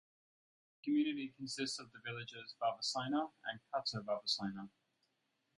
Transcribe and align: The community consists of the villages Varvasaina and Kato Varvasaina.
The 0.79 0.83
community 0.83 1.31
consists 1.37 1.77
of 1.77 1.91
the 1.91 1.99
villages 2.03 2.55
Varvasaina 2.59 3.29
and 3.45 3.59
Kato 3.71 4.01
Varvasaina. 4.03 4.71